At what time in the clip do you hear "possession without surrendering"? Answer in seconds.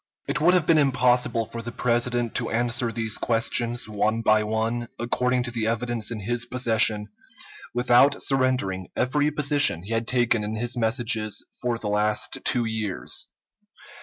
6.47-8.87